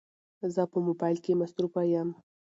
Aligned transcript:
زه 0.53 0.61
په 0.71 0.77
موبایل 0.87 1.17
کې 1.23 1.39
مصروفه 1.41 1.81
یم 1.93 2.09